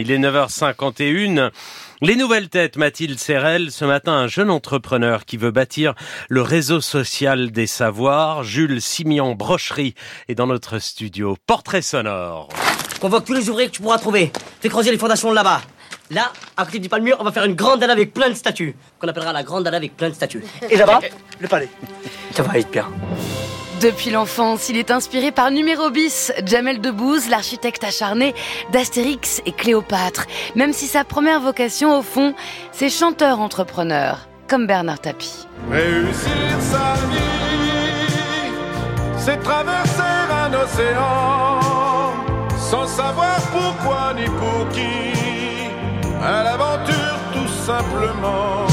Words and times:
Il 0.00 0.12
est 0.12 0.18
9h51. 0.18 1.50
Les 2.02 2.14
nouvelles 2.14 2.48
têtes, 2.48 2.76
Mathilde 2.76 3.18
Serrel, 3.18 3.72
ce 3.72 3.84
matin 3.84 4.12
un 4.12 4.28
jeune 4.28 4.48
entrepreneur 4.48 5.24
qui 5.24 5.36
veut 5.36 5.50
bâtir 5.50 5.94
le 6.28 6.40
réseau 6.40 6.80
social 6.80 7.50
des 7.50 7.66
savoirs, 7.66 8.44
Jules 8.44 8.80
Simian 8.80 9.34
Brocherie, 9.34 9.94
est 10.28 10.36
dans 10.36 10.46
notre 10.46 10.78
studio. 10.78 11.36
Portrait 11.48 11.82
sonore. 11.82 12.48
Convoque 13.00 13.24
tous 13.24 13.32
les 13.32 13.50
ouvriers 13.50 13.66
que 13.66 13.74
tu 13.74 13.82
pourras 13.82 13.98
trouver. 13.98 14.30
Fais 14.60 14.68
creuser 14.68 14.92
les 14.92 14.98
fondations 14.98 15.32
là-bas. 15.32 15.62
Là, 16.10 16.32
à 16.56 16.64
côté 16.64 16.78
du 16.78 16.88
palmier, 16.88 17.14
on 17.18 17.24
va 17.24 17.32
faire 17.32 17.44
une 17.44 17.56
grande 17.56 17.80
dalle 17.80 17.90
avec 17.90 18.14
plein 18.14 18.30
de 18.30 18.34
statues. 18.34 18.76
Qu'on 19.00 19.08
appellera 19.08 19.32
la 19.32 19.42
grande 19.42 19.64
dalle 19.64 19.74
avec 19.74 19.96
plein 19.96 20.10
de 20.10 20.14
statues. 20.14 20.44
Et 20.70 20.76
là-bas, 20.76 21.00
le 21.40 21.48
palais. 21.48 21.68
Ça 22.32 22.44
va 22.44 22.56
être 22.56 22.70
bien. 22.70 22.88
Depuis 23.80 24.10
l'enfance, 24.10 24.68
il 24.68 24.76
est 24.76 24.90
inspiré 24.90 25.30
par 25.30 25.52
Numéro 25.52 25.90
bis, 25.90 26.32
Jamel 26.44 26.80
Debbouze, 26.80 27.28
l'architecte 27.28 27.84
acharné 27.84 28.34
d'Astérix 28.72 29.40
et 29.46 29.52
Cléopâtre. 29.52 30.26
Même 30.56 30.72
si 30.72 30.86
sa 30.86 31.04
première 31.04 31.40
vocation, 31.40 31.96
au 31.96 32.02
fond, 32.02 32.34
c'est 32.72 32.88
chanteur-entrepreneur, 32.88 34.28
comme 34.48 34.66
Bernard 34.66 34.98
Tapie. 34.98 35.46
Réussir 35.70 36.60
sa 36.60 36.94
vie, 37.06 38.52
c'est 39.16 39.40
traverser 39.42 40.02
un 40.30 40.52
océan, 40.54 41.60
sans 42.58 42.86
savoir 42.86 43.38
pourquoi 43.52 44.12
ni 44.14 44.24
pour 44.24 44.68
qui, 44.70 46.10
à 46.20 46.42
l'aventure 46.42 47.18
tout 47.32 47.48
simplement. 47.64 48.67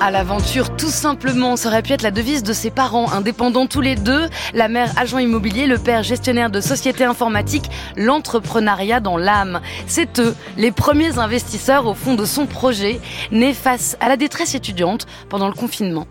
À 0.00 0.12
l'aventure, 0.12 0.76
tout 0.76 0.90
simplement, 0.90 1.56
ça 1.56 1.68
aurait 1.68 1.82
pu 1.82 1.92
être 1.92 2.02
la 2.02 2.12
devise 2.12 2.44
de 2.44 2.52
ses 2.52 2.70
parents, 2.70 3.10
indépendants 3.10 3.66
tous 3.66 3.80
les 3.80 3.96
deux, 3.96 4.28
la 4.54 4.68
mère 4.68 4.92
agent 4.96 5.18
immobilier, 5.18 5.66
le 5.66 5.76
père 5.76 6.04
gestionnaire 6.04 6.50
de 6.50 6.60
société 6.60 7.02
informatique, 7.02 7.68
l'entrepreneuriat 7.96 9.00
dans 9.00 9.16
l'âme. 9.16 9.60
C'est 9.88 10.20
eux, 10.20 10.36
les 10.56 10.70
premiers 10.70 11.18
investisseurs 11.18 11.86
au 11.86 11.94
fond 11.94 12.14
de 12.14 12.24
son 12.24 12.46
projet, 12.46 13.00
nés 13.32 13.54
face 13.54 13.96
à 13.98 14.08
la 14.08 14.16
détresse 14.16 14.54
étudiante 14.54 15.06
pendant 15.28 15.48
le 15.48 15.54
confinement. 15.54 16.06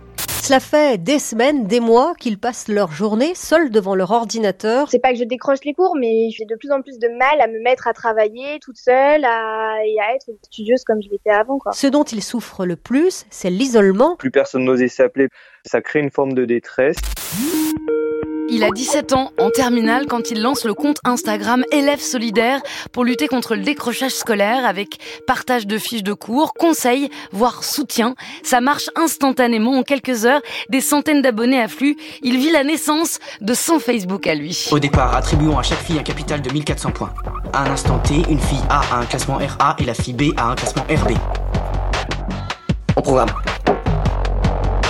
Cela 0.47 0.61
fait 0.61 0.97
des 0.97 1.19
semaines, 1.19 1.67
des 1.67 1.81
mois 1.81 2.13
qu'ils 2.17 2.39
passent 2.39 2.69
leur 2.69 2.89
journée 2.93 3.33
seuls 3.35 3.69
devant 3.69 3.95
leur 3.95 4.11
ordinateur. 4.11 4.87
C'est 4.89 4.99
pas 4.99 5.11
que 5.11 5.19
je 5.19 5.25
décroche 5.25 5.59
les 5.65 5.73
cours, 5.73 5.97
mais 5.99 6.29
j'ai 6.29 6.45
de 6.45 6.55
plus 6.55 6.71
en 6.71 6.81
plus 6.81 6.99
de 6.99 7.09
mal 7.09 7.41
à 7.41 7.47
me 7.47 7.61
mettre 7.61 7.85
à 7.85 7.91
travailler 7.91 8.57
toute 8.61 8.77
seule 8.77 9.25
à, 9.25 9.75
et 9.85 9.99
à 9.99 10.15
être 10.15 10.29
studieuse 10.45 10.85
comme 10.85 11.01
je 11.03 11.09
l'étais 11.09 11.31
avant. 11.31 11.57
Quoi. 11.59 11.73
Ce 11.73 11.87
dont 11.87 12.05
ils 12.05 12.23
souffrent 12.23 12.65
le 12.65 12.77
plus, 12.77 13.25
c'est 13.29 13.49
l'isolement. 13.49 14.15
Plus 14.15 14.31
personne 14.31 14.63
n'osait 14.63 14.87
s'appeler. 14.87 15.27
Ça 15.65 15.81
crée 15.81 15.99
une 15.99 16.11
forme 16.11 16.31
de 16.31 16.45
détresse. 16.45 16.95
Il 18.49 18.63
a 18.63 18.69
17 18.71 19.13
ans 19.13 19.31
en 19.37 19.49
terminale 19.49 20.05
quand 20.07 20.31
il 20.31 20.41
lance 20.41 20.63
le 20.63 20.73
compte 20.73 20.97
Instagram 21.03 21.63
Élèves 21.71 22.01
solidaires 22.01 22.61
pour 22.91 23.03
lutter 23.03 23.27
contre 23.27 23.55
le 23.55 23.61
décrochage 23.61 24.11
scolaire 24.11 24.65
avec 24.65 24.97
partage 25.25 25.67
de 25.67 25.77
fiches 25.77 26.03
de 26.03 26.13
cours, 26.13 26.53
conseils, 26.53 27.09
voire 27.31 27.63
soutien. 27.63 28.15
Ça 28.43 28.61
marche 28.61 28.89
instantanément 28.95 29.77
en 29.77 29.83
quelques 29.83 30.25
heures. 30.25 30.41
Des 30.69 30.81
centaines 30.81 31.21
d'abonnés 31.21 31.61
affluent. 31.61 31.97
Il 32.21 32.37
vit 32.37 32.51
la 32.51 32.63
naissance 32.63 33.19
de 33.41 33.53
son 33.53 33.79
Facebook 33.79 34.27
à 34.27 34.35
lui. 34.35 34.67
Au 34.71 34.79
départ, 34.79 35.15
attribuons 35.15 35.57
à 35.57 35.63
chaque 35.63 35.79
fille 35.79 35.99
un 35.99 36.03
capital 36.03 36.41
de 36.41 36.51
1400 36.51 36.91
points. 36.91 37.13
À 37.51 37.63
un 37.63 37.71
instant 37.71 37.99
T, 37.99 38.15
une 38.29 38.39
fille 38.39 38.63
A 38.69 38.81
a 38.91 38.99
un 38.99 39.05
classement 39.05 39.39
RA 39.59 39.75
et 39.79 39.83
la 39.83 39.93
fille 39.93 40.13
B 40.13 40.33
a 40.37 40.51
un 40.51 40.55
classement 40.55 40.83
RB. 40.83 41.17
Au 42.95 43.01
programme. 43.01 43.29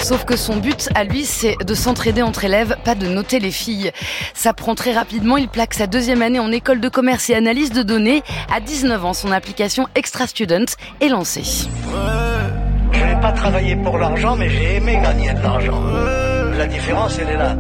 Sauf 0.08 0.24
que 0.24 0.38
son 0.38 0.56
but 0.56 0.88
à 0.96 1.04
lui, 1.04 1.26
c'est 1.26 1.58
de 1.66 1.74
s'entraider 1.74 2.22
entre 2.22 2.46
élèves, 2.46 2.78
pas 2.86 2.96
de 2.96 3.10
noter 3.10 3.40
les 3.40 3.52
filles. 3.52 3.92
Ça 4.34 4.54
prend 4.54 4.74
très 4.74 4.94
rapidement, 4.94 5.36
il 5.36 5.50
plaque 5.50 5.74
sa 5.74 5.86
deuxième 5.86 6.22
année 6.22 6.40
en 6.40 6.50
école 6.50 6.80
de 6.80 6.88
commerce 6.88 7.30
et 7.30 7.36
analyse 7.36 7.74
de 7.74 7.84
données. 7.84 8.24
À 8.50 8.62
19 8.62 9.04
ans, 9.04 9.12
son 9.12 9.34
application 9.34 9.86
Extra 9.96 10.26
Student 10.26 10.64
est 11.02 11.10
lancée. 11.10 11.68
Je 12.94 13.04
n'ai 13.04 13.20
pas 13.20 13.34
travaillé 13.34 13.76
pour 13.76 13.98
l'argent, 13.98 14.38
mais 14.38 14.50
j'ai 14.50 14.76
aimé 14.78 14.98
gagner 15.04 15.34
de 15.34 15.42
l'argent. 15.42 15.84
La 16.58 16.68
différence, 16.68 17.20
elle 17.20 17.32
est 17.32 17.38
là. 17.38 17.58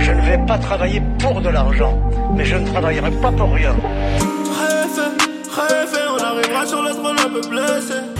Je 0.00 0.10
ne 0.10 0.20
vais 0.22 0.44
pas 0.48 0.58
travailler 0.58 1.00
pour 1.20 1.40
de 1.40 1.48
l'argent, 1.48 1.96
mais 2.34 2.44
je 2.44 2.56
ne 2.56 2.66
travaillerai 2.66 3.12
pas 3.22 3.30
pour 3.30 3.54
rien. 3.54 3.76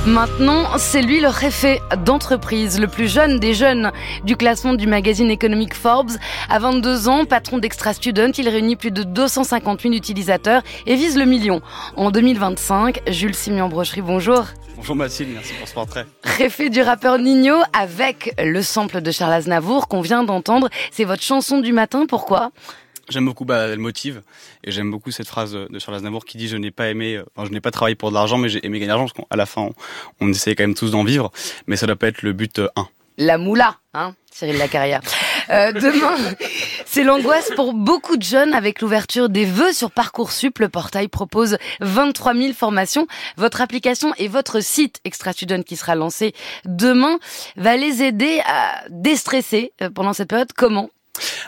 Maintenant, 0.07 0.79
c'est 0.79 1.03
lui 1.03 1.21
le 1.21 1.29
réfé 1.29 1.81
d'entreprise, 2.05 2.81
le 2.81 2.87
plus 2.87 3.13
jeune 3.13 3.39
des 3.39 3.55
jeunes 3.55 3.93
du 4.25 4.37
classement 4.37 4.75
du 4.75 4.87
magazine 4.87 5.31
économique 5.31 5.75
Forbes. 5.75 6.13
À 6.49 6.59
22 6.59 7.09
ans, 7.09 7.25
patron 7.25 7.59
d'Extra 7.59 7.93
Student, 7.93 8.31
il 8.39 8.49
réunit 8.49 8.77
plus 8.77 8.91
de 8.91 9.03
250 9.03 9.83
000 9.83 9.95
utilisateurs 9.95 10.63
et 10.87 10.97
vise 10.97 11.17
le 11.19 11.25
million. 11.25 11.61
En 11.97 12.11
2025, 12.11 13.03
Jules 13.09 13.35
Simian 13.35 13.69
Brocherie, 13.69 14.03
bonjour. 14.03 14.47
Bonjour 14.77 14.97
Mathilde, 14.97 15.31
merci 15.35 15.53
pour 15.55 15.69
ce 15.69 15.75
portrait. 15.75 16.07
Réfé 16.25 16.71
du 16.71 16.81
rappeur 16.81 17.19
Nino 17.19 17.57
avec 17.73 18.35
le 18.43 18.63
sample 18.63 19.01
de 19.01 19.11
Charles 19.11 19.33
Aznavour 19.33 19.89
qu'on 19.89 20.01
vient 20.01 20.25
d'entendre. 20.25 20.69
C'est 20.91 21.05
votre 21.05 21.23
chanson 21.23 21.61
du 21.61 21.73
matin, 21.73 22.07
pourquoi? 22.09 22.51
J'aime 23.09 23.25
beaucoup, 23.25 23.45
bah, 23.45 23.69
elle 23.69 23.79
motive, 23.79 24.23
et 24.65 24.71
j'aime 24.71 24.91
beaucoup 24.91 25.11
cette 25.11 25.29
phrase 25.29 25.53
de 25.53 25.79
Charles 25.79 25.97
Aznavour 25.97 26.25
qui 26.25 26.37
dit 26.39 26.49
je 26.49 26.57
n'ai 26.57 26.71
pas 26.71 26.89
aimé, 26.89 27.21
enfin, 27.35 27.47
je 27.47 27.53
n'ai 27.53 27.61
pas 27.61 27.71
travaillé 27.71 27.95
pour 27.95 28.11
de 28.11 28.15
l'argent, 28.15 28.39
mais 28.39 28.49
j'ai 28.49 28.65
aimé 28.65 28.79
gagner 28.79 28.93
de 28.93 28.99
l'argent, 28.99 29.13
parce 29.15 29.27
qu'à 29.29 29.37
la 29.37 29.47
fin, 29.47 29.63
on, 29.63 29.75
on 30.21 30.31
essaie 30.31 30.55
quand 30.55 30.65
même 30.65 30.75
tous 30.75 30.91
d'en 30.91 31.05
vivre, 31.05 31.31
mais 31.67 31.77
ça 31.77 31.87
doit 31.87 31.97
pas 31.97 32.09
être 32.09 32.23
le 32.23 32.33
but 32.33 32.59
1. 32.59 32.63
Euh, 32.63 32.85
la 33.19 33.37
moula, 33.37 33.77
hein, 33.95 34.15
Cyril 34.31 34.59
Lacarrière. 34.59 35.01
Euh, 35.51 35.73
demain, 35.73 36.17
c'est 36.87 37.03
l'angoisse 37.03 37.51
pour 37.57 37.75
beaucoup 37.75 38.17
de 38.17 38.23
jeunes 38.23 38.55
avec 38.55 38.81
l'ouverture 38.81 39.29
des 39.29 39.45
vœux 39.45 39.73
sur 39.73 39.91
Parcoursup. 39.91 40.59
Le 40.61 40.69
portail 40.69 41.09
propose 41.09 41.59
23 41.81 42.35
000 42.35 42.53
formations. 42.53 43.07
Votre 43.37 43.61
application 43.61 44.15
et 44.19 44.29
votre 44.29 44.61
site 44.61 45.01
Extra 45.05 45.33
Student 45.33 45.63
qui 45.63 45.75
sera 45.75 45.97
lancé 45.97 46.33
demain 46.65 47.19
va 47.57 47.77
les 47.77 48.03
aider 48.03 48.41
à 48.47 48.85
déstresser 48.89 49.73
euh, 49.83 49.91
pendant 49.91 50.13
cette 50.13 50.29
période. 50.29 50.53
Comment 50.55 50.89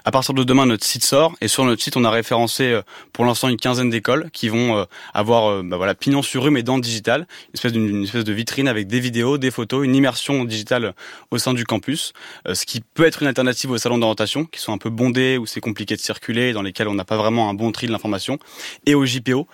à 0.05 0.11
partir 0.11 0.34
de 0.34 0.44
demain, 0.44 0.66
notre 0.66 0.84
site 0.84 1.05
sort. 1.05 1.34
Et 1.41 1.49
sur 1.49 1.65
notre 1.65 1.83
site, 1.83 1.97
on 1.97 2.05
a 2.05 2.11
référencé 2.11 2.65
euh, 2.65 2.83
pour 3.12 3.25
l'instant 3.25 3.49
une 3.49 3.56
quinzaine 3.56 3.91
d'écoles 3.91 4.31
qui 4.33 4.49
vont 4.49 4.77
euh, 4.77 4.84
avoir 5.15 5.50
euh, 5.50 5.62
bah 5.62 5.77
voilà 5.77 5.94
pignon 5.94 6.22
sur 6.22 6.44
rue 6.44 6.50
mais 6.50 6.62
dans 6.62 6.77
le 6.77 6.83
digital, 6.83 7.27
une 7.49 7.55
espèce 7.55 7.72
d'une 7.72 8.05
espèce 8.05 8.25
de 8.25 8.33
vitrine 8.33 8.69
avec 8.69 8.87
des 8.87 9.00
vidéos, 9.00 9.38
des 9.38 9.50
photos, 9.50 9.84
une 9.84 9.94
immersion 9.94 10.44
digitale 10.44 10.94
au 11.31 11.38
sein 11.38 11.55
du 11.55 11.65
campus, 11.65 12.12
ce 12.53 12.65
qui 12.66 12.81
peut 12.81 13.05
être 13.05 13.22
une 13.22 13.28
alternative 13.28 13.71
aux 13.71 13.78
salons 13.78 13.99
d'orientation 13.99 14.44
qui 14.44 14.61
sont 14.61 14.72
un 14.72 14.78
peu 14.78 14.91
bondés 14.91 15.38
où 15.38 15.47
c'est 15.47 15.61
compliqué 15.61 15.97
de 15.97 16.00
circuler, 16.00 16.53
dans 16.53 16.62
lesquels 16.62 16.88
on 16.88 16.94
n'a 16.94 17.05
pas 17.05 17.17
vraiment 17.17 17.49
un 17.49 17.55
bon 17.55 17.72
tri 17.72 17.87
de 17.87 17.93
l'information, 17.93 18.38
et 18.87 18.94
au 18.94 19.05
JPO 19.05 19.47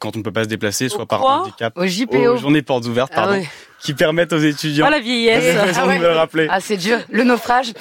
quand 0.00 0.16
on 0.16 0.18
ne 0.18 0.22
peut 0.22 0.32
pas 0.32 0.44
se 0.44 0.48
déplacer, 0.48 0.88
soit 0.88 1.06
par 1.06 1.24
handicap, 1.24 1.76
au 1.76 1.86
JPO, 1.86 2.34
aux 2.34 2.36
journées 2.36 2.62
portes 2.62 2.86
ouvertes, 2.86 3.12
pardon. 3.14 3.42
Ah 3.42 3.71
qui 3.82 3.94
permettent 3.94 4.32
aux 4.32 4.38
étudiants. 4.38 4.86
Oh 4.88 4.90
la 4.90 5.00
vieillesse. 5.00 5.56
Ah, 5.76 5.86
de 5.86 5.98
me 5.98 6.02
le 6.02 6.12
rappeler. 6.12 6.46
ah 6.50 6.60
c'est 6.60 6.76
dur. 6.76 6.98
Le 7.10 7.24
naufrage. 7.24 7.72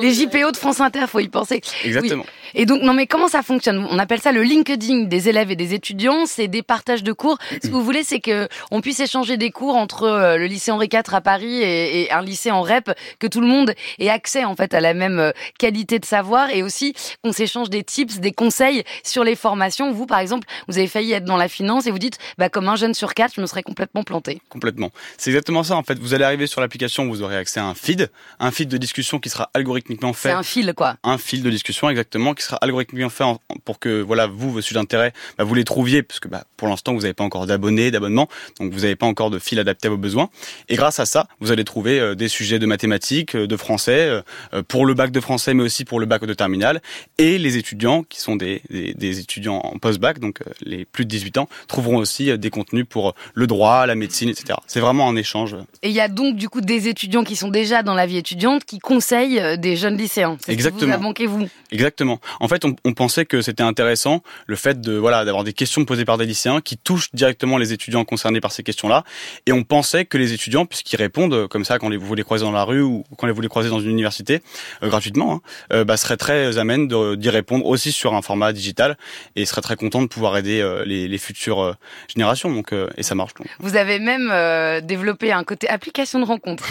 Les 0.00 0.12
JPO 0.12 0.52
de 0.52 0.56
France 0.56 0.80
Inter, 0.80 1.04
faut 1.06 1.20
y 1.20 1.28
penser. 1.28 1.60
Exactement. 1.84 2.24
Et 2.54 2.66
donc, 2.66 2.82
non, 2.82 2.94
mais 2.94 3.06
comment 3.06 3.28
ça 3.28 3.42
fonctionne? 3.42 3.86
On 3.90 3.98
appelle 3.98 4.20
ça 4.20 4.32
le 4.32 4.42
LinkedIn 4.42 5.04
des 5.04 5.28
élèves 5.28 5.50
et 5.50 5.56
des 5.56 5.74
étudiants. 5.74 6.26
C'est 6.26 6.48
des 6.48 6.62
partages 6.62 7.02
de 7.02 7.12
cours. 7.12 7.38
Ce 7.50 7.68
que 7.68 7.72
vous 7.72 7.84
voulez, 7.84 8.04
c'est 8.04 8.20
que 8.20 8.48
on 8.70 8.80
puisse 8.80 9.00
échanger 9.00 9.36
des 9.36 9.50
cours 9.50 9.76
entre 9.76 10.04
euh, 10.04 10.36
le 10.36 10.46
lycée 10.46 10.70
Henri 10.70 10.88
IV 10.92 11.14
à 11.14 11.20
Paris 11.20 11.62
et, 11.62 12.10
un 12.10 12.22
lycée 12.22 12.50
en 12.50 12.62
REP, 12.62 12.90
que 13.18 13.26
tout 13.26 13.40
le 13.40 13.46
monde 13.46 13.74
ait 13.98 14.08
accès 14.08 14.44
en 14.44 14.56
fait 14.56 14.72
à 14.74 14.80
la 14.80 14.94
même 14.94 15.18
euh, 15.18 15.30
qualité 15.58 15.98
de 15.98 16.04
savoir 16.04 16.50
et 16.50 16.62
aussi 16.62 16.94
qu'on 17.22 17.32
s'échange 17.32 17.70
des 17.70 17.84
tips, 17.84 18.18
des 18.18 18.32
conseils 18.32 18.84
sur 19.04 19.24
les 19.24 19.36
formations. 19.36 19.92
Vous, 19.92 20.06
par 20.06 20.18
exemple, 20.18 20.46
vous 20.68 20.78
avez 20.78 20.86
failli 20.86 21.12
être 21.12 21.24
dans 21.24 21.36
la 21.36 21.48
finance 21.48 21.86
et 21.86 21.90
vous 21.90 21.98
dites, 21.98 22.18
bah, 22.38 22.48
comme 22.48 22.68
un 22.68 22.76
jeune 22.76 22.94
sur 22.94 23.14
quatre, 23.14 23.34
je 23.34 23.40
me 23.40 23.46
serais 23.46 23.62
complètement 23.62 24.02
planté. 24.02 24.40
Complètement. 24.48 24.90
C'est 25.16 25.30
exactement 25.30 25.62
ça. 25.62 25.76
En 25.76 25.82
fait, 25.82 25.98
vous 25.98 26.14
allez 26.14 26.24
arriver 26.24 26.46
sur 26.46 26.60
l'application, 26.60 27.06
vous 27.06 27.22
aurez 27.22 27.36
accès 27.36 27.60
à 27.60 27.64
un 27.64 27.74
feed, 27.74 28.10
un 28.38 28.50
feed 28.50 28.68
de 28.68 28.78
discussion 28.78 29.18
qui 29.18 29.28
sera 29.28 29.50
algorithmiquement 29.54 30.12
fait. 30.12 30.28
C'est 30.28 30.34
un 30.34 30.42
fil, 30.42 30.72
quoi. 30.74 30.96
Un 31.02 31.18
fil 31.18 31.42
de 31.42 31.50
discussion, 31.50 31.88
exactement, 31.90 32.34
qui 32.38 32.44
sera 32.44 32.56
algorithmiquement 32.58 33.10
fait 33.10 33.24
pour 33.64 33.78
que 33.78 34.00
voilà 34.00 34.26
vous 34.26 34.50
vos 34.50 34.60
sujets 34.60 34.78
d'intérêt 34.78 35.12
bah, 35.36 35.44
vous 35.44 35.54
les 35.54 35.64
trouviez 35.64 36.02
parce 36.02 36.20
que 36.20 36.28
bah, 36.28 36.44
pour 36.56 36.68
l'instant 36.68 36.94
vous 36.94 37.00
n'avez 37.00 37.14
pas 37.14 37.24
encore 37.24 37.46
d'abonnés 37.46 37.90
d'abonnements 37.90 38.28
donc 38.60 38.72
vous 38.72 38.80
n'avez 38.80 38.96
pas 38.96 39.06
encore 39.06 39.30
de 39.30 39.38
fil 39.38 39.58
adapté 39.58 39.88
à 39.88 39.90
vos 39.90 39.96
besoins. 39.96 40.30
Et 40.68 40.76
grâce 40.76 41.00
à 41.00 41.06
ça 41.06 41.26
vous 41.40 41.50
allez 41.50 41.64
trouver 41.64 41.98
euh, 41.98 42.14
des 42.14 42.28
sujets 42.28 42.58
de 42.58 42.66
mathématiques 42.66 43.34
euh, 43.34 43.46
de 43.46 43.56
français 43.56 44.22
euh, 44.52 44.62
pour 44.62 44.86
le 44.86 44.94
bac 44.94 45.10
de 45.10 45.20
français 45.20 45.52
mais 45.52 45.64
aussi 45.64 45.84
pour 45.84 46.00
le 46.00 46.06
bac 46.06 46.24
de 46.24 46.34
terminale. 46.34 46.80
Et 47.18 47.38
les 47.38 47.56
étudiants 47.56 48.04
qui 48.04 48.20
sont 48.20 48.36
des, 48.36 48.62
des, 48.70 48.94
des 48.94 49.18
étudiants 49.18 49.58
en 49.58 49.78
post-bac 49.78 50.20
donc 50.20 50.40
les 50.62 50.84
plus 50.84 51.04
de 51.04 51.10
18 51.10 51.38
ans 51.38 51.48
trouveront 51.66 51.96
aussi 51.96 52.36
des 52.38 52.50
contenus 52.50 52.86
pour 52.88 53.14
le 53.34 53.46
droit 53.46 53.86
la 53.86 53.96
médecine 53.96 54.28
etc 54.28 54.58
c'est 54.66 54.80
vraiment 54.80 55.08
un 55.08 55.16
échange. 55.16 55.56
Et 55.82 55.88
il 55.88 55.94
y 55.94 56.00
a 56.00 56.08
donc 56.08 56.36
du 56.36 56.48
coup 56.48 56.60
des 56.60 56.88
étudiants 56.88 57.24
qui 57.24 57.34
sont 57.34 57.48
déjà 57.48 57.82
dans 57.82 57.94
la 57.94 58.06
vie 58.06 58.18
étudiante 58.18 58.64
qui 58.64 58.78
conseillent 58.78 59.58
des 59.58 59.76
jeunes 59.76 59.96
lycéens. 59.96 60.38
Exactement. 60.46 61.12
vous, 61.18 61.38
vous. 61.38 61.48
Exactement 61.72 62.20
En 62.40 62.48
fait, 62.48 62.64
on, 62.64 62.74
on 62.84 62.92
pensait 62.94 63.24
que 63.26 63.40
c'était 63.42 63.62
intéressant 63.62 64.22
le 64.46 64.56
fait 64.56 64.80
de 64.80 64.92
voilà 64.96 65.24
d'avoir 65.24 65.44
des 65.44 65.52
questions 65.52 65.84
posées 65.84 66.04
par 66.04 66.18
des 66.18 66.26
lycéens 66.26 66.60
qui 66.60 66.76
touchent 66.76 67.08
directement 67.12 67.58
les 67.58 67.72
étudiants 67.72 68.04
concernés 68.04 68.40
par 68.40 68.52
ces 68.52 68.62
questions-là. 68.62 69.04
Et 69.46 69.52
on 69.52 69.62
pensait 69.64 70.04
que 70.04 70.18
les 70.18 70.32
étudiants, 70.32 70.66
puisqu'ils 70.66 70.96
répondent 70.96 71.34
euh, 71.34 71.48
comme 71.48 71.64
ça 71.64 71.78
quand 71.78 71.88
les, 71.88 71.96
vous 71.96 72.14
les 72.14 72.22
croisez 72.22 72.44
dans 72.44 72.52
la 72.52 72.64
rue 72.64 72.82
ou 72.82 73.04
quand 73.16 73.30
vous 73.30 73.40
les 73.40 73.48
croisez 73.48 73.68
dans 73.68 73.80
une 73.80 73.90
université 73.90 74.42
euh, 74.82 74.88
gratuitement, 74.88 75.34
hein, 75.34 75.40
euh, 75.72 75.84
bah, 75.84 75.96
seraient 75.96 76.16
très 76.16 76.58
amènes 76.58 76.88
de- 76.88 77.14
d'y 77.14 77.30
répondre 77.30 77.66
aussi 77.66 77.92
sur 77.92 78.14
un 78.14 78.22
format 78.22 78.52
digital 78.52 78.96
et 79.36 79.44
seraient 79.44 79.60
très 79.62 79.76
contents 79.76 80.02
de 80.02 80.06
pouvoir 80.08 80.36
aider 80.36 80.60
euh, 80.60 80.84
les, 80.84 81.08
les 81.08 81.18
futures 81.18 81.60
euh, 81.62 81.72
générations. 82.08 82.50
Donc 82.52 82.72
euh, 82.72 82.88
et 82.96 83.02
ça 83.02 83.14
marche. 83.14 83.32
Vous 83.60 83.76
avez 83.76 83.98
même 83.98 84.30
euh, 84.32 84.80
développé 84.80 85.32
un 85.32 85.44
côté 85.44 85.68
application 85.68 86.18
de 86.20 86.24
rencontre. 86.24 86.64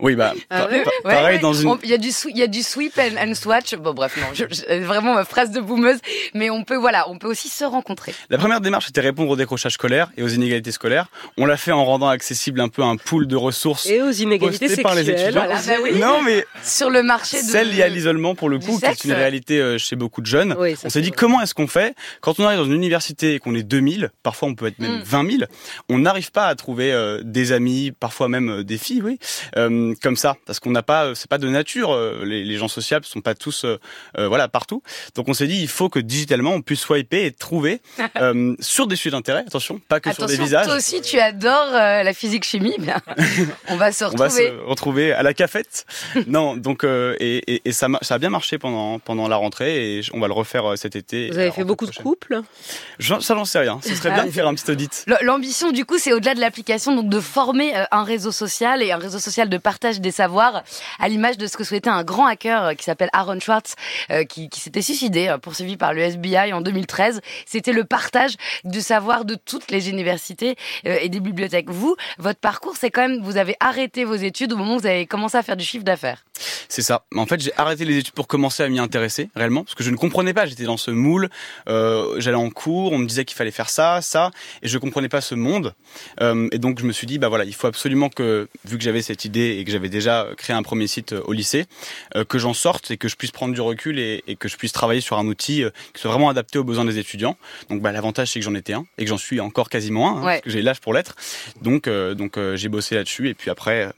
Oui, 0.00 0.14
bah 0.16 0.34
Ah 0.50 0.68
pareil 1.02 1.36
ouais. 1.36 1.38
dans 1.42 1.52
une. 1.54 1.76
Il 1.82 1.90
y 1.90 1.94
a 1.94 1.98
du 1.98 2.08
swi- 2.10 2.30
il 2.30 2.38
y 2.38 2.42
a 2.42 2.46
du 2.46 2.62
sweep 2.62 2.98
and, 2.98 3.16
and 3.30 3.34
swatch. 3.34 3.74
Bon 3.76 3.92
bref 3.94 4.16
non, 4.16 4.26
je, 4.34 4.44
je- 4.50 4.82
vraiment 4.84 5.14
ma 5.14 5.24
phrase 5.24 5.50
de 5.50 5.60
boumeuse. 5.60 5.98
Mais 6.34 6.50
on 6.50 6.64
peut 6.64 6.76
voilà, 6.76 7.08
on 7.10 7.18
peut 7.18 7.28
aussi 7.28 7.48
se 7.48 7.64
rencontrer. 7.64 8.14
La 8.30 8.38
première 8.38 8.60
démarche 8.60 8.88
était 8.88 9.00
répondre 9.00 9.30
au 9.30 9.36
décrochage 9.36 9.72
scolaire 9.74 10.10
et 10.16 10.22
aux 10.22 10.28
inégalités 10.28 10.72
scolaires. 10.72 11.06
On 11.38 11.46
l'a 11.46 11.56
fait 11.56 11.72
en 11.72 11.84
rendant 11.84 12.08
accessible 12.08 12.60
un 12.60 12.68
peu 12.68 12.82
un 12.82 12.96
pool 12.96 13.26
de 13.26 13.36
ressources 13.36 13.86
Et 13.86 14.02
aux 14.02 14.10
inégalités 14.10 14.66
postées 14.66 14.82
par 14.82 14.94
les 14.94 15.04
sexuelles. 15.04 15.30
étudiants. 15.30 15.44
Voilà, 15.46 15.60
bah 15.66 15.82
oui. 15.82 15.98
Non 15.98 16.22
mais 16.22 16.44
Sur 16.62 16.90
le 16.90 17.02
marché 17.02 17.38
de 17.42 17.46
celle 17.46 17.70
liée 17.74 17.82
à 17.82 17.88
l'isolement 17.88 18.34
pour 18.34 18.48
le 18.48 18.58
coup, 18.58 18.78
qui 18.78 18.84
est 18.86 19.04
une 19.04 19.12
réalité 19.12 19.60
euh, 19.60 19.78
chez 19.78 19.96
beaucoup 19.96 20.20
de 20.20 20.26
jeunes. 20.26 20.54
Oui, 20.58 20.76
ça, 20.76 20.82
on 20.86 20.90
s'est 20.90 21.00
dit 21.00 21.08
vrai. 21.08 21.16
comment 21.18 21.40
est-ce 21.42 21.54
qu'on 21.54 21.66
fait? 21.66 21.94
Quand 22.20 22.38
on 22.40 22.44
arrive 22.44 22.58
dans 22.58 22.64
une 22.64 22.72
université 22.74 23.34
et 23.34 23.38
qu'on 23.38 23.54
est 23.54 23.62
2000, 23.62 24.10
parfois 24.22 24.48
on 24.48 24.54
peut 24.54 24.66
être 24.66 24.78
même 24.78 24.98
Mm. 24.98 25.02
20 25.04 25.30
000, 25.38 25.42
on 25.88 25.98
n'arrive 25.98 26.30
pas 26.30 26.46
à 26.46 26.54
trouver 26.54 26.92
euh, 26.92 27.20
des 27.24 27.52
amis, 27.52 27.92
parfois 27.98 28.28
même 28.28 28.48
euh, 28.50 28.64
des 28.64 28.78
filles, 28.78 29.02
oui, 29.02 29.18
euh, 29.56 29.68
comme 30.02 30.16
ça, 30.16 30.36
parce 30.46 30.60
qu'on 30.60 30.70
n'a 30.70 30.82
pas, 30.82 31.06
euh, 31.06 31.14
c'est 31.14 31.28
pas 31.28 31.38
de 31.38 31.48
nature, 31.48 31.92
euh, 31.92 32.22
les, 32.24 32.44
les 32.44 32.56
gens 32.56 32.68
sociables 32.68 33.04
sont 33.04 33.20
pas 33.20 33.34
tous, 33.34 33.64
euh, 33.64 33.78
euh, 34.18 34.28
voilà, 34.28 34.48
partout. 34.48 34.82
Donc 35.14 35.28
on 35.28 35.34
s'est 35.34 35.46
dit 35.46 35.60
il 35.60 35.68
faut 35.68 35.88
que 35.88 35.98
digitalement 35.98 36.52
on 36.52 36.62
puisse 36.62 36.80
swiper 36.80 37.24
et 37.26 37.32
trouver 37.32 37.80
euh, 38.20 38.54
sur 38.60 38.86
des 38.86 38.96
sujets 38.96 39.10
d'intérêt, 39.12 39.44
attention, 39.46 39.80
pas 39.88 40.00
que 40.00 40.12
sur 40.12 40.26
des 40.26 40.36
visages. 40.36 40.66
toi 40.66 40.76
aussi 40.76 41.00
tu 41.00 41.18
adores 41.18 41.72
euh, 41.74 42.02
la 42.02 42.12
physique 42.14 42.44
chimie. 42.44 42.76
Bien. 42.78 43.00
on 43.68 43.76
va 43.76 43.92
se 43.92 44.04
On 44.04 44.08
va 44.10 44.24
retrouver. 44.26 44.48
se 44.48 44.64
retrouver 44.66 45.12
à 45.12 45.22
la 45.22 45.34
cafette. 45.34 45.86
non, 46.26 46.56
donc 46.56 46.84
euh, 46.84 47.16
et, 47.20 47.54
et, 47.54 47.62
et 47.64 47.72
ça, 47.72 47.88
ça 48.02 48.14
a 48.14 48.18
bien 48.18 48.30
marché 48.30 48.58
pendant 48.58 48.98
pendant 48.98 49.28
la 49.28 49.36
rentrée 49.36 49.98
et 49.98 50.00
on 50.12 50.20
va 50.20 50.26
le 50.26 50.32
refaire 50.34 50.72
euh, 50.72 50.76
cet 50.76 50.96
été. 50.96 51.30
Vous 51.30 51.38
avez 51.38 51.50
fait 51.50 51.64
beaucoup 51.64 51.86
de 51.86 51.94
couples? 51.94 52.40
J'en- 52.98 53.20
Ça 53.20 53.34
j'en 53.34 53.44
sais 53.44 53.58
rien. 53.60 53.80
Ce 53.82 53.94
serait 53.94 54.10
Ah, 54.12 54.14
bien 54.16 54.26
de 54.26 54.30
faire 54.30 54.46
un 54.48 54.54
petit 54.54 54.70
audit. 54.70 55.04
L'ambition, 55.22 55.72
du 55.72 55.84
coup, 55.84 55.98
c'est 55.98 56.12
au-delà 56.12 56.34
de 56.34 56.40
l'application, 56.40 56.94
donc 56.94 57.08
de 57.08 57.20
former 57.20 57.76
euh, 57.76 57.84
un 57.90 58.04
réseau 58.04 58.32
social 58.32 58.82
et 58.82 58.92
un 58.92 58.96
réseau 58.98 59.18
social 59.18 59.48
de 59.48 59.58
partage 59.64 60.00
des 60.00 60.12
savoirs, 60.12 60.62
à 61.00 61.08
l'image 61.08 61.38
de 61.38 61.48
ce 61.48 61.56
que 61.56 61.64
souhaitait 61.64 61.90
un 61.90 62.04
grand 62.04 62.26
hacker 62.26 62.64
euh, 62.64 62.74
qui 62.74 62.84
s'appelle 62.84 63.08
Aaron 63.12 63.40
Schwartz, 63.40 63.74
euh, 64.12 64.22
qui, 64.24 64.48
s'était 64.52 64.82
suicidé, 64.82 65.26
euh, 65.26 65.38
poursuivi 65.38 65.76
par 65.76 65.92
le 65.92 66.02
FBI 66.02 66.52
en 66.52 66.60
2013. 66.60 67.20
C'était 67.46 67.72
le 67.72 67.84
partage 67.84 68.36
du 68.62 68.80
savoir 68.80 69.24
de 69.24 69.34
toutes 69.34 69.70
les 69.70 69.88
universités 69.88 70.56
et 70.84 71.08
des 71.08 71.20
bibliothèques. 71.20 71.70
Vous, 71.70 71.96
votre 72.18 72.38
parcours, 72.38 72.76
c'est 72.78 72.90
quand 72.90 73.08
même, 73.08 73.22
vous 73.22 73.38
avez 73.38 73.56
arrêté 73.58 74.04
vos 74.04 74.14
études 74.14 74.52
au 74.52 74.56
moment 74.56 74.76
où 74.76 74.80
vous 74.80 74.86
avez 74.86 75.06
commencé 75.06 75.38
à 75.38 75.42
faire 75.42 75.56
du 75.56 75.64
chiffre 75.64 75.84
d'affaires. 75.84 76.24
C'est 76.74 76.82
ça. 76.82 77.04
En 77.14 77.24
fait, 77.26 77.40
j'ai 77.40 77.52
arrêté 77.56 77.84
les 77.84 77.98
études 77.98 78.14
pour 78.14 78.26
commencer 78.26 78.64
à 78.64 78.68
m'y 78.68 78.80
intéresser 78.80 79.30
réellement, 79.36 79.62
parce 79.62 79.76
que 79.76 79.84
je 79.84 79.90
ne 79.90 79.96
comprenais 79.96 80.34
pas. 80.34 80.44
J'étais 80.44 80.64
dans 80.64 80.76
ce 80.76 80.90
moule. 80.90 81.28
euh, 81.68 82.18
J'allais 82.18 82.36
en 82.36 82.50
cours, 82.50 82.90
on 82.92 82.98
me 82.98 83.06
disait 83.06 83.24
qu'il 83.24 83.36
fallait 83.36 83.52
faire 83.52 83.70
ça, 83.70 84.00
ça, 84.02 84.32
et 84.60 84.66
je 84.66 84.76
comprenais 84.78 85.08
pas 85.08 85.20
ce 85.20 85.36
monde. 85.36 85.74
Euh, 86.20 86.48
et 86.50 86.58
donc 86.58 86.80
je 86.80 86.84
me 86.84 86.90
suis 86.92 87.06
dit, 87.06 87.18
bah 87.20 87.28
voilà, 87.28 87.44
il 87.44 87.54
faut 87.54 87.68
absolument 87.68 88.08
que, 88.08 88.48
vu 88.64 88.76
que 88.76 88.82
j'avais 88.82 89.02
cette 89.02 89.24
idée 89.24 89.56
et 89.60 89.64
que 89.64 89.70
j'avais 89.70 89.88
déjà 89.88 90.26
créé 90.36 90.56
un 90.56 90.64
premier 90.64 90.88
site 90.88 91.12
euh, 91.12 91.22
au 91.26 91.32
lycée, 91.32 91.66
euh, 92.16 92.24
que 92.24 92.38
j'en 92.40 92.54
sorte 92.54 92.90
et 92.90 92.96
que 92.96 93.06
je 93.06 93.14
puisse 93.14 93.30
prendre 93.30 93.54
du 93.54 93.60
recul 93.60 94.00
et, 94.00 94.24
et 94.26 94.34
que 94.34 94.48
je 94.48 94.56
puisse 94.56 94.72
travailler 94.72 95.00
sur 95.00 95.16
un 95.16 95.26
outil 95.28 95.62
euh, 95.62 95.70
qui 95.92 96.00
soit 96.00 96.10
vraiment 96.10 96.28
adapté 96.28 96.58
aux 96.58 96.64
besoins 96.64 96.84
des 96.84 96.98
étudiants. 96.98 97.36
Donc 97.70 97.82
bah, 97.82 97.92
l'avantage 97.92 98.32
c'est 98.32 98.40
que 98.40 98.44
j'en 98.44 98.54
étais 98.56 98.72
un 98.72 98.84
et 98.98 99.04
que 99.04 99.08
j'en 99.10 99.16
suis 99.18 99.38
encore 99.38 99.68
quasiment 99.68 100.08
un, 100.08 100.20
hein, 100.22 100.24
Ouais. 100.24 100.32
parce 100.32 100.40
que 100.42 100.50
j'ai 100.50 100.62
l'âge 100.62 100.80
pour 100.80 100.92
l'être. 100.92 101.14
Donc 101.62 101.86
euh, 101.86 102.14
donc 102.14 102.36
j'ai 102.56 102.68
bossé 102.68 102.96
là-dessus 102.96 103.28
et 103.28 103.34
puis 103.34 103.48
après 103.50 103.92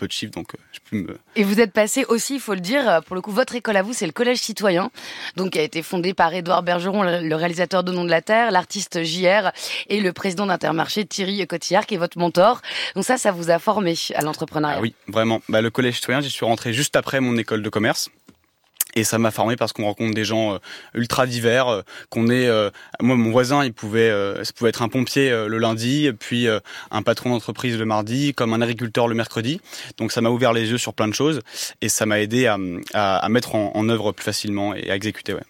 peu 0.00 0.08
de 0.08 0.12
chiffre, 0.12 0.32
donc 0.32 0.54
euh, 0.54 0.58
je 0.72 0.78
peux 0.90 0.96
me 0.96 1.18
Et 1.36 1.44
vous 1.44 1.60
êtes 1.60 1.72
passé 1.72 2.04
aussi, 2.08 2.34
il 2.34 2.40
faut 2.40 2.54
le 2.54 2.60
dire, 2.60 2.88
euh, 2.88 3.00
pour 3.02 3.14
le 3.14 3.20
coup, 3.22 3.30
votre 3.30 3.54
école 3.54 3.76
à 3.76 3.82
vous, 3.82 3.92
c'est 3.92 4.06
le 4.06 4.12
Collège 4.12 4.38
Citoyen, 4.38 4.90
donc 5.36 5.50
qui 5.50 5.58
a 5.58 5.62
été 5.62 5.82
fondé 5.82 6.14
par 6.14 6.32
Édouard 6.34 6.62
Bergeron, 6.62 7.02
le 7.02 7.20
le 7.20 7.36
réalisateur 7.36 7.84
de 7.84 7.92
Nom 7.92 8.04
de 8.04 8.10
la 8.10 8.22
Terre, 8.22 8.50
l'artiste 8.50 9.04
JR 9.04 9.52
et 9.88 10.00
le 10.00 10.12
président 10.12 10.46
d'Intermarché 10.46 11.04
Thierry 11.04 11.46
Cotillard, 11.46 11.86
qui 11.86 11.94
est 11.94 11.98
votre 11.98 12.18
mentor. 12.18 12.62
Donc 12.94 13.04
ça, 13.04 13.18
ça 13.18 13.30
vous 13.30 13.50
a 13.50 13.58
formé 13.58 13.94
à 14.14 14.22
l'entrepreneuriat. 14.22 14.76
Ah 14.78 14.82
oui, 14.82 14.94
vraiment. 15.06 15.42
Bah, 15.48 15.60
le 15.60 15.70
collège 15.70 15.96
citoyen, 15.96 16.20
j'y 16.20 16.30
suis 16.30 16.46
rentré 16.46 16.72
juste 16.72 16.96
après 16.96 17.20
mon 17.20 17.36
école 17.36 17.62
de 17.62 17.68
commerce. 17.68 18.08
Et 18.96 19.04
ça 19.04 19.18
m'a 19.18 19.30
formé 19.30 19.56
parce 19.56 19.72
qu'on 19.72 19.84
rencontre 19.84 20.14
des 20.14 20.24
gens 20.24 20.54
euh, 20.54 20.58
ultra 20.94 21.26
divers, 21.26 21.68
euh, 21.68 21.82
qu'on 22.08 22.28
est. 22.28 22.46
euh, 22.48 22.70
moi, 23.00 23.16
mon 23.16 23.30
voisin, 23.30 23.64
il 23.64 23.72
pouvait, 23.72 24.10
euh, 24.10 24.42
ça 24.44 24.52
pouvait 24.52 24.70
être 24.70 24.82
un 24.82 24.88
pompier 24.88 25.30
euh, 25.30 25.46
le 25.48 25.58
lundi, 25.58 26.10
puis 26.18 26.48
euh, 26.48 26.60
un 26.90 27.02
patron 27.02 27.30
d'entreprise 27.30 27.78
le 27.78 27.84
mardi, 27.84 28.34
comme 28.34 28.52
un 28.52 28.60
agriculteur 28.60 29.06
le 29.08 29.14
mercredi. 29.14 29.60
Donc, 29.98 30.12
ça 30.12 30.20
m'a 30.20 30.30
ouvert 30.30 30.52
les 30.52 30.70
yeux 30.70 30.78
sur 30.78 30.94
plein 30.94 31.08
de 31.08 31.14
choses 31.14 31.40
et 31.80 31.88
ça 31.88 32.06
m'a 32.06 32.20
aidé 32.20 32.46
à, 32.46 32.56
à, 32.94 33.16
à 33.18 33.28
mettre 33.28 33.54
en, 33.54 33.72
en 33.74 33.88
œuvre 33.88 34.12
plus 34.12 34.24
facilement 34.24 34.74
et 34.74 34.90
à 34.90 34.96
exécuter. 34.96 35.34
Ouais. 35.34 35.40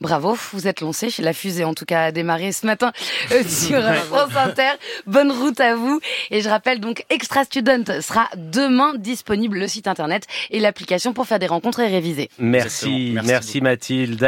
Bravo, 0.00 0.36
vous 0.52 0.66
êtes 0.66 0.80
lancé. 0.80 1.08
La 1.18 1.34
fusée, 1.34 1.62
en 1.64 1.74
tout 1.74 1.84
cas, 1.84 2.04
a 2.04 2.12
démarré 2.12 2.52
ce 2.52 2.64
matin 2.64 2.90
euh, 3.32 3.42
sur 3.46 3.76
euh, 3.78 3.92
France 3.94 4.30
Inter. 4.34 4.70
Bonne 5.06 5.30
route 5.30 5.60
à 5.60 5.74
vous. 5.74 6.00
Et 6.30 6.40
je 6.40 6.48
rappelle 6.48 6.80
donc, 6.80 7.04
Extra 7.10 7.44
Student 7.44 7.84
sera 8.00 8.28
demain 8.36 8.94
disponible, 8.96 9.58
le 9.58 9.68
site 9.68 9.86
internet 9.86 10.24
et 10.50 10.58
l'application 10.58 11.12
pour 11.12 11.26
faire 11.26 11.38
des 11.38 11.46
rencontres 11.46 11.80
et 11.80 11.88
réviser. 11.88 12.30
Merci. 12.38 12.87
Merci 13.12 13.60
Mathilde. 13.60 14.24